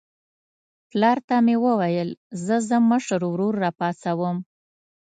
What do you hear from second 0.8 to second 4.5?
پلار ته مې وویل زه ځم مشر ورور راپاڅوم.